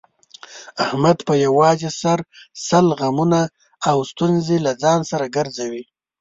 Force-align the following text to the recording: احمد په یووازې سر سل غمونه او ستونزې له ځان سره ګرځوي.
احمد 0.85 1.17
په 1.27 1.33
یووازې 1.45 1.89
سر 2.01 2.19
سل 2.67 2.85
غمونه 2.99 3.41
او 3.89 3.97
ستونزې 4.11 4.57
له 4.65 4.71
ځان 4.83 4.99
سره 5.11 5.25
ګرځوي. 5.35 5.83